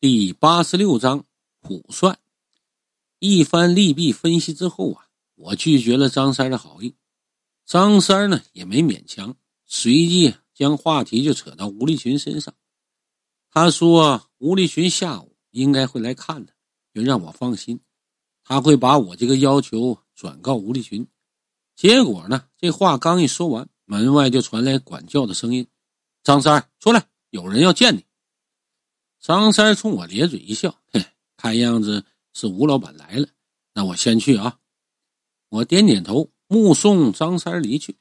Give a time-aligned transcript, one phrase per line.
[0.00, 1.24] 第八十六章
[1.60, 2.20] 卜算。
[3.18, 6.94] 一番利弊分析之后啊，我拒绝了张三的好意。
[7.66, 9.34] 张三呢也没勉强，
[9.66, 12.54] 随即将话题就扯到吴立群身上。
[13.50, 16.52] 他说吴立群下午应该会来看他，
[16.94, 17.80] 就让我放心，
[18.44, 21.08] 他会把我这个要求转告吴立群。
[21.74, 25.66] 结果呢，这话刚一说完，门外就传来管教的声音
[26.22, 28.04] ：“张三出来，有人要见你。”
[29.20, 31.04] 张三冲我咧嘴一笑，哼，
[31.36, 33.28] 看样子是吴老板来了，
[33.74, 34.58] 那我先去啊。
[35.48, 37.96] 我点点头，目送张三离去。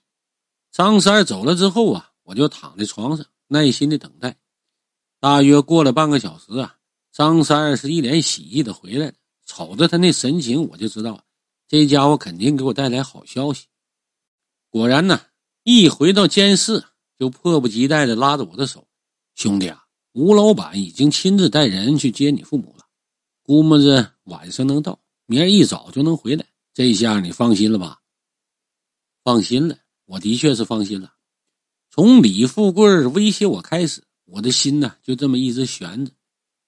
[0.71, 4.37] 张三走了之后啊，我就躺在床上耐心的等待。
[5.19, 6.77] 大约过了半个小时啊，
[7.11, 9.13] 张三是一脸喜意的回来了。
[9.45, 11.23] 瞅着他那神情，我就知道
[11.67, 13.65] 这家伙肯定给我带来好消息。
[14.69, 15.21] 果然呢，
[15.63, 16.83] 一回到监室，
[17.17, 18.87] 就迫不及待的拉着我的手，
[19.33, 19.86] 兄弟啊。
[20.17, 22.85] 吴老板已经亲自带人去接你父母了，
[23.43, 26.43] 估摸着晚上能到，明儿一早就能回来。
[26.73, 27.99] 这下你放心了吧？
[29.23, 31.13] 放心了，我的确是放心了。
[31.91, 36.11] 从李富贵威胁我开始，我的心呢就这么一直悬着。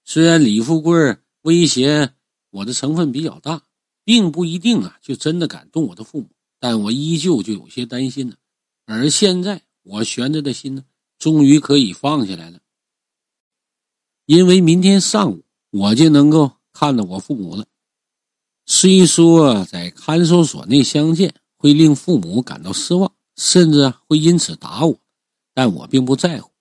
[0.06, 2.14] 虽然李富贵威胁
[2.52, 3.64] 我的成分比较大，
[4.04, 8.36] 并不一定啊就真的敢动我的父母，但我依旧就有些担心了。
[8.86, 10.86] 而现在我悬着的心呢，
[11.18, 12.60] 终于可以放下来了。
[14.30, 17.66] 因为明天上午我就能够看到我父母了。
[18.68, 24.96] 虽说在看守所内相见会令父母感到失望，甚至会因此打我，
[25.56, 26.52] 但我并不在乎。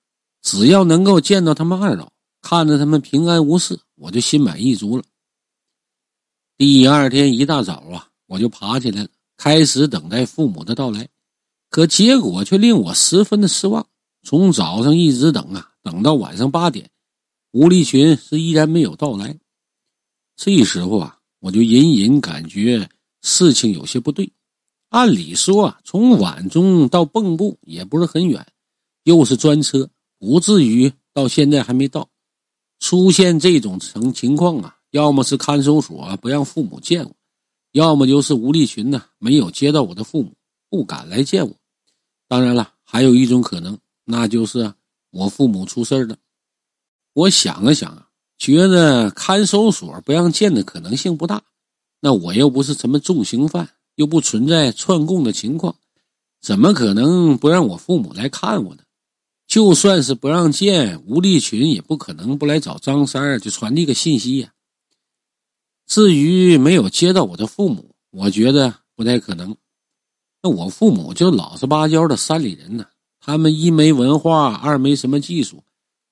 [0.40, 5.04] 只要能够见到他们二老，看着他们平安无事，我就心满意足了。
[6.56, 11.06] 第二天一大早啊，我就爬起来了，开始等待父母的到来。
[11.68, 13.86] 可结果却令我十分的失望。
[14.22, 16.90] 从早上一直等啊，等到晚上八点。
[17.52, 19.38] 吴立群是依然没有到来，
[20.36, 22.88] 这时候啊，我就隐隐感觉
[23.22, 24.30] 事情有些不对。
[24.90, 28.46] 按理说啊，从晚中到蚌埠也不是很远，
[29.04, 32.08] 又是专车，不至于到现在还没到。
[32.80, 37.12] 出现这种情情况啊，要么是看守所不让父母见我，
[37.72, 40.32] 要么就是吴立群呢没有接到我的父母，
[40.68, 41.54] 不敢来见我。
[42.28, 44.72] 当然了，还有一种可能，那就是
[45.10, 46.16] 我父母出事了。
[47.12, 48.08] 我想了想啊，
[48.38, 51.42] 觉得看守所不让见的可能性不大。
[52.00, 55.74] 那我又不是什么重刑犯，又不存在串供的情况，
[56.40, 58.82] 怎么可能不让我父母来看我呢？
[59.48, 64.52] 就算是不让见，吴立群也不可能不来找张三儿就传递个信息呀。
[65.86, 69.56] 至于没有接到我的父母，我觉得不太可能。
[70.42, 72.84] 那我父母就老实巴交的山里人呢，
[73.18, 75.64] 他们一没文化，二没什么技术。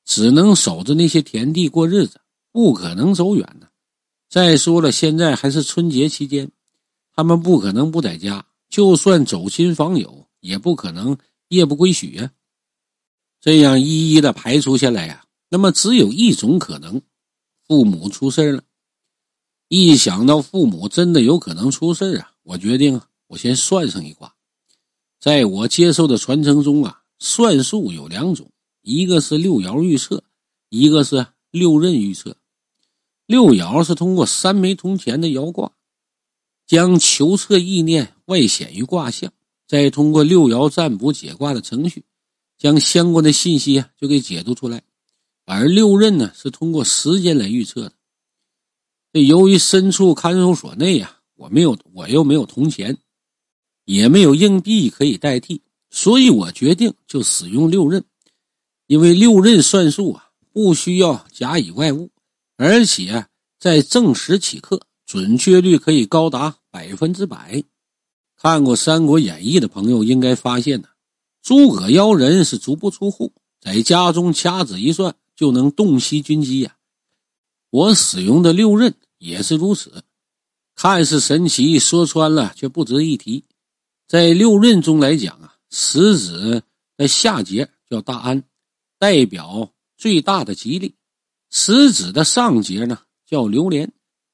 [0.06, 2.21] 只能守着那些田地过日子，
[2.53, 3.69] 不可能走远的。
[4.31, 6.50] 再说了，现在还是春节期间，
[7.12, 8.47] 他们不可能不在家。
[8.69, 11.19] 就算走亲访友，也不可能
[11.49, 12.31] 夜不归宿呀。
[13.41, 17.03] 这样一一的排除下来呀，那么只有一种可能：
[17.67, 18.62] 父母出事了。
[19.69, 24.33] 一想到父母真的有可能出事啊，我决定我先算上一卦。
[25.19, 28.50] 在我接受的传承中啊，算术有两种。
[28.87, 30.23] 一个是六爻预测，
[30.69, 32.37] 一个是六壬预测。
[33.27, 35.73] 六爻是通过三枚铜钱的爻卦，
[36.69, 39.33] 将求测意念外显于卦象，
[39.67, 42.05] 再通过六爻占卜解卦的程序，
[42.59, 44.85] 将相关的信息啊就给解读出来。
[45.47, 47.93] 而六壬呢，是通过时间来预测的。
[49.13, 52.97] 这由于身处看守所内呀，我没有，我又没有铜钱，
[53.85, 55.61] 也没有硬币可以代替，
[55.91, 58.05] 所以我决定就使用六壬。
[58.87, 62.11] 因为六壬算术啊，不需要甲以外物，
[62.57, 63.27] 而且
[63.59, 67.63] 在正时起刻，准确率可以高达百分之百。
[68.37, 70.89] 看过《三国演义》的朋友应该发现呢，
[71.43, 76.77] 诸葛妖人是足不出户，在家中掐指一算就能洞悉军机呀。
[77.71, 80.05] 我使用的六壬也是如此，
[80.77, 83.44] 看似神奇，说穿了却不值一提。
[84.06, 86.62] 在六壬中来讲啊，食指
[86.97, 88.44] 的下节叫大安。
[88.98, 90.94] 代表最大的吉利，
[91.50, 93.93] 食指的上节呢叫榴莲，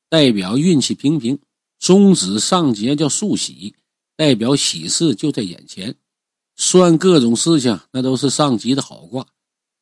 [0.09, 1.37] 代表运气平平；
[1.79, 3.75] 中指上节叫寿喜，
[4.17, 5.95] 代表喜事就在眼前。
[6.55, 9.27] 算各种事情，那都是上级的好卦。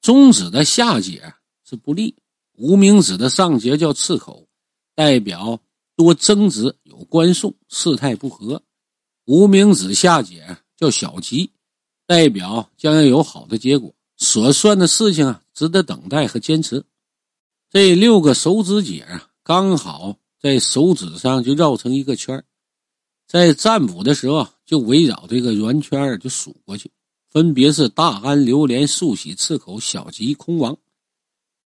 [0.01, 1.35] 中指的下节
[1.69, 2.15] 是不利，
[2.57, 4.47] 无名指的上节叫刺口，
[4.95, 5.61] 代表
[5.97, 8.63] 多争执有关送，事态不和。
[9.27, 11.51] 无名指下节叫小吉，
[12.07, 13.95] 代表将要有好的结果。
[14.21, 16.85] 所算的事情啊，值得等待和坚持。
[17.71, 22.45] 这六个手指节啊，刚好在手指上就绕成一个圈
[23.27, 26.91] 在占卜的时候就围绕这个圆圈就数过去，
[27.31, 30.77] 分别是大安、榴莲、寿喜、赤口、小吉、空王。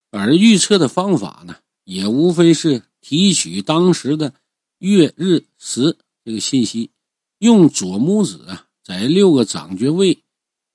[0.10, 1.56] 而预测的方法呢，
[1.86, 4.34] 也无非是提取当时的
[4.80, 5.96] 月、日、时
[6.26, 6.92] 这个信息，
[7.38, 10.22] 用左拇指啊，在六个掌诀位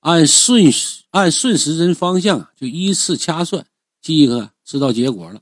[0.07, 0.63] 按顺
[1.09, 3.67] 按顺时针方向就依次掐算，
[4.01, 5.41] 即可知道结果了。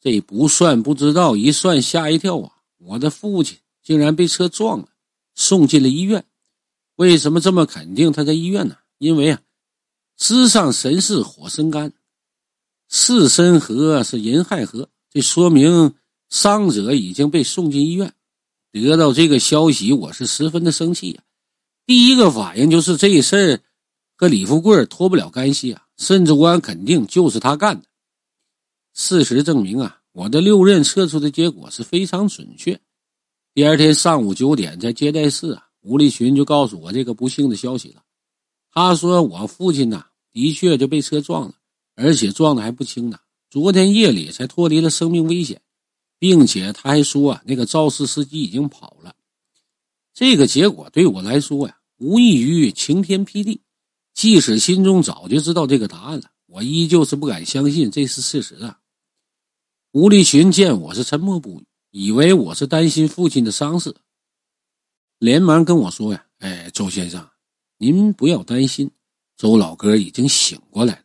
[0.00, 2.50] 这不算不知道，一算吓一跳啊！
[2.78, 3.56] 我的父亲。
[3.84, 4.88] 竟然被车撞了，
[5.34, 6.24] 送进了医院。
[6.96, 8.76] 为什么这么肯定他在医院呢？
[8.98, 9.40] 因为啊，
[10.16, 11.92] 支上神是火生干，
[12.88, 15.94] 巳申合是寅亥合，这说明
[16.30, 18.12] 伤者已经被送进医院。
[18.70, 21.22] 得到这个消息，我是十分的生气呀。
[21.92, 23.60] 第一个反应就是这事儿
[24.16, 27.86] 和李富贵脱不了干系啊，甚至我敢肯定就是他干的。
[28.94, 32.80] 事实证明啊，我的六刃测出的结果是非常准确。
[33.52, 38.02] 第二天上午九点，在接待室啊，吴立群就告诉我这个不幸的消息了。
[38.72, 41.54] 他说：“我父亲呐，的确就被车撞了，
[41.94, 43.18] 而且撞的还不轻呢。
[43.50, 45.60] 昨天夜里才脱离了生命危险，
[46.18, 49.14] 并且他还说啊，那个肇事司机已经跑了。
[50.14, 53.62] 这个结果对我来说呀，无异于晴天霹雳。
[54.12, 58.80] 即使心中早就知道这个答案了，我依旧是不敢相信这是事实啊。”
[59.92, 61.66] 吴立群见我是沉默不语。
[61.90, 63.94] 以为我是担心父亲的伤势，
[65.18, 67.28] 连忙跟我说呀：“哎，周先生，
[67.76, 68.90] 您不要担心，
[69.36, 71.02] 周老哥已经醒过来了，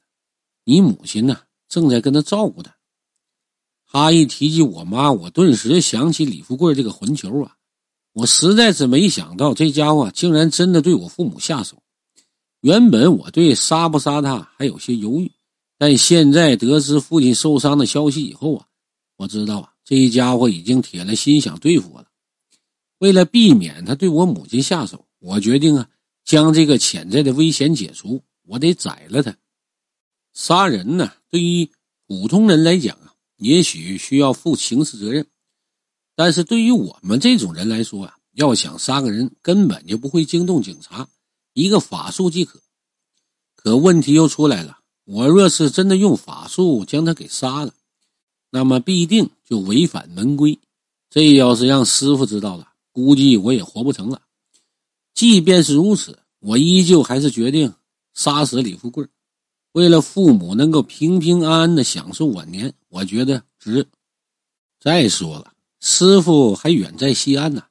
[0.64, 2.74] 你母亲呢正在跟他照顾他。”
[3.86, 7.57] 他一提及我妈，我顿时想起李富贵这个混球啊！
[8.18, 11.84] 我实在是没想到这家伙竟然真的对我父母下手。
[12.62, 15.32] 原本我对杀不杀他还有些犹豫，
[15.78, 18.66] 但现在得知父亲受伤的消息以后啊，
[19.18, 19.72] 我知道啊。
[19.86, 22.08] 这一家伙已经铁了心想对付我了。
[22.98, 25.88] 为了避免他对我母亲下手，我决定啊，
[26.26, 28.24] 将这个潜在的危险解除。
[28.48, 29.38] 我得宰了他。
[30.34, 31.70] 杀人呢，对于
[32.08, 35.28] 普通人来讲啊，也许需要负刑事责任，
[36.18, 41.08] 但是对于我们这种人来说啊，要想杀个人，根本就不会惊动警察，
[41.54, 42.60] 一个法术即可。
[43.56, 47.74] 可问题又出来了，我若是真的用法术将他给杀了。
[48.50, 50.60] 那么必定就违反门规，
[51.12, 54.24] 这要是让师傅知道了，估计我也活不成了。
[55.14, 57.72] 即便是如此，我依旧还是决定
[58.16, 59.06] 杀死李富贵，
[59.74, 63.88] 为了父母能够平平安安的享受晚年，我觉得值。
[64.80, 67.64] 再说了，师傅还远在西安呢，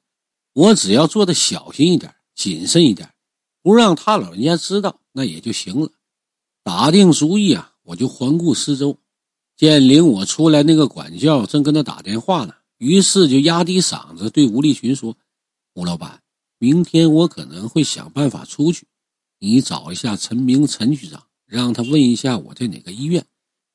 [0.53, 3.13] 我只要做的小心一点、谨慎一点，
[3.61, 5.91] 不让他老人家知道，那也就行了。
[6.63, 8.97] 打定主意啊，我就环顾四周。
[9.55, 15.17] 见领我出来那个管教正跟他打电话呢，于是就压低嗓子对吴立群说
[15.73, 16.21] ：“吴老板，
[16.59, 18.85] 明天我可能会想办法出去，
[19.39, 23.25] 你找一下陈明陈局长，让他问一下我在哪个医院，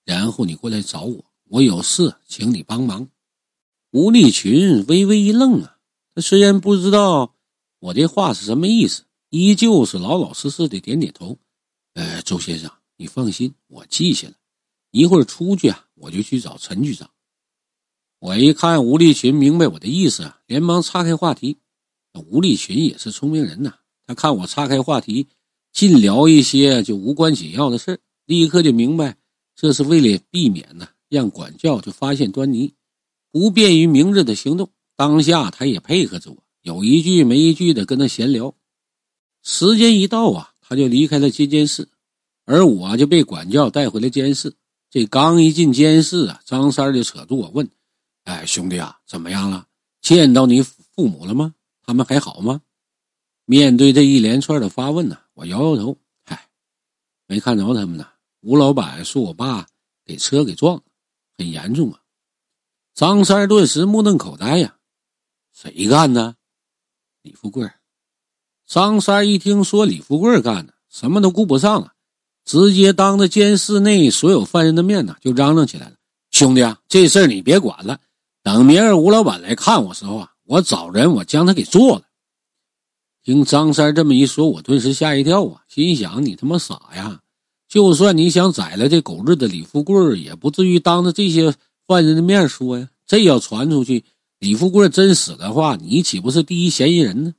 [0.05, 3.09] 然后你过来找我，我有事请你帮忙。”
[3.93, 5.77] 吴立群微微一愣啊，
[6.15, 7.35] 他虽然不知道
[7.79, 11.37] 我这话是什么意思，依旧是老老实实的点点头
[11.93, 14.35] ：“呃，周先生，你放心，我记下了。”
[14.93, 17.11] 一会儿出去啊，我就去找陈局长。
[18.19, 21.59] 我一看吴立群明白我的意思啊，连忙岔开话题。
[22.15, 23.75] 吴立群也是聪明人呐，
[24.07, 25.29] 他看我岔开话题，
[25.71, 29.19] 尽聊一些就无关紧要的事立刻就明白
[29.55, 32.73] 这是为了避免呢让管教就发现端倪，
[33.33, 34.71] 不便于明日的行动。
[34.95, 38.55] 当下他也配合着我，有一句没一句的跟他闲聊。
[39.43, 41.89] 时间一到啊，他就离开了接见室，
[42.45, 44.55] 而我就被管教带回了监室。
[44.91, 47.69] 这刚一进监室啊，张三就扯住我问
[48.25, 49.67] ：“哎，兄弟啊，怎么样了？
[50.03, 51.55] 见到你父母了吗？
[51.83, 52.61] 他们还好吗？”
[53.47, 56.49] 面对这一连串的发问呢，我摇摇头：“嗨，
[57.27, 58.07] 没看着他们呢。
[58.43, 59.67] 吴老板说我爸
[60.05, 60.83] 给车给撞了，
[61.39, 61.99] 很严重啊。”
[62.95, 64.77] 张三顿时目瞪口呆呀
[65.51, 66.37] ：“谁干的？
[67.23, 67.71] 李富贵。”
[68.69, 71.93] 张三一听说李富贵干的，什么都顾不上了。
[72.45, 75.95] 直接当着监室内所有犯人的面呢，就嚷嚷起来了
[76.31, 77.99] ：“兄弟啊，这事儿你别管了，
[78.43, 82.03] 等明儿吴老板来看我时候啊，我找人我将他给做了。”
[83.23, 87.21] 听张三这么一说，我顿时吓一跳啊，心想：“你他妈傻呀！
[87.69, 91.55] 就算你想宰了这狗日的李富贵，也不至于当着这些
[91.87, 92.89] 犯人的面说呀。
[93.07, 94.05] 这要传出去，
[94.39, 97.35] 李富贵真死的话，你岂不是第一嫌疑人呢？”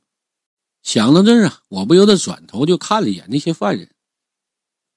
[0.84, 3.88] 想到这儿啊，我不由得转头就看了一眼那些犯人。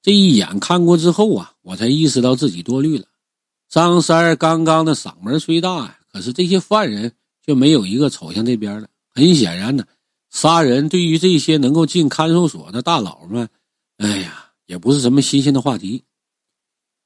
[0.01, 3.05] 这一眼看过之后啊，我才意识到自己多虑了。
[3.69, 7.13] 张三儿刚刚的嗓门虽大呀，可是这些犯人
[7.45, 8.89] 却没有一个瞅向这边的。
[9.09, 9.85] 很显然呢，
[10.29, 13.49] 杀人对于这些能够进看守所的大佬们，
[13.97, 16.03] 哎呀，也不是什么新鲜的话题。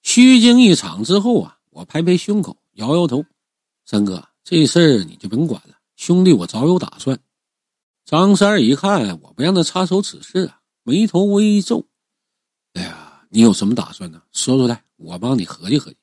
[0.02, 3.26] 虚惊一场之后啊，我拍拍胸口，摇摇头
[3.86, 7.20] ：“三哥，这事儿你就甭管了，兄弟，我早有打算。”
[8.06, 11.88] 张三一看我不让他插手此事啊，眉头微皱
[12.74, 14.22] ：“哎呀，你有什么打算呢？
[14.32, 15.98] 说出来，我帮你合计合计。”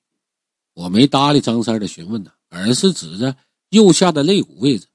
[0.72, 3.36] 我没搭理张三的询问呢，而是指着
[3.70, 4.86] 右下的肋骨位置：“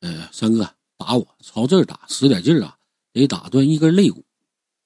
[0.00, 2.76] 呃，三哥，打我，朝这儿打，使点劲儿啊，
[3.12, 4.22] 得打断一根肋骨。”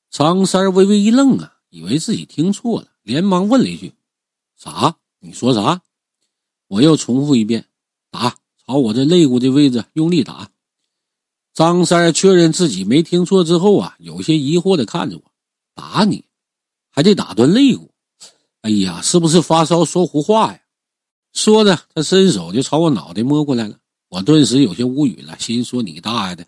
[0.08, 3.92] 张三微微一愣啊，以为自己听错了，连忙问了一句
[4.56, 4.96] ：“啥？
[5.26, 5.82] 你说啥？”
[6.68, 7.66] 我又重复一遍
[8.10, 10.50] ：“打，朝我这肋骨的位置用力打。”
[11.52, 15.22] 张三确认自己没听错之后啊，有些疑惑的看着我
[15.74, 16.24] ：“打你，
[16.90, 17.90] 还得打断肋骨？”
[18.62, 20.60] 哎呀，是不是发烧说胡话呀？
[21.32, 23.78] 说着，他伸手就朝我脑袋摸过来了。
[24.08, 26.46] 我顿时有些无语了，心说：“你大爷的！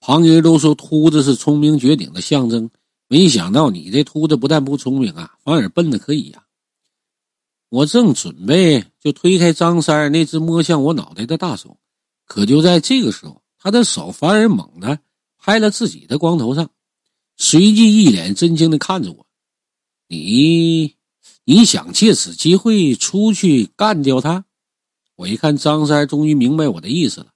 [0.00, 2.70] 旁人都说秃子是聪明绝顶的象征，
[3.08, 6.42] 没想到你这秃子不但不聪明啊，反而笨的可以呀！”
[7.68, 11.78] 我正准备就推开张三那只摸向我脑袋的大手，
[12.26, 14.98] 可就在这个时候，他的手反而猛地
[15.38, 16.70] 拍了自己的光头上，
[17.36, 19.26] 随即一脸震惊的看着我
[20.08, 20.94] ：“你。”
[21.44, 24.44] 你想借此机会出去干掉他？
[25.16, 27.28] 我一看张三终于明白我的意思了，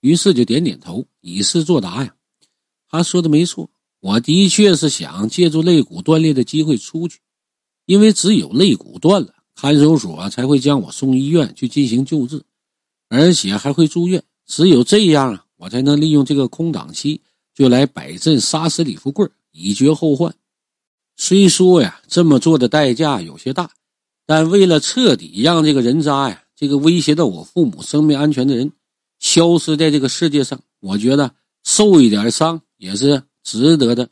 [0.00, 2.14] 于是就点点头，以示作答呀。
[2.88, 7.20] 他说的没错，我的确是想借助肋骨断裂的机会出去，
[7.84, 12.44] 因为只有肋骨断了，看守所才会将我送医院去进行救治，
[13.08, 14.22] 而且还会住院。
[14.46, 17.20] 只有这样，我才能利用这个空档期，
[17.56, 20.32] 就来摆阵杀死李富贵，以绝后患。
[21.16, 23.68] 虽说呀，这么做的代价有些大，
[24.24, 28.70] 但为了彻底让这个人渣呀，这个威胁到我父母生命安全的人，
[29.18, 31.34] 消失在这个世界上，我觉得
[31.64, 34.08] 受一点伤也是值得的。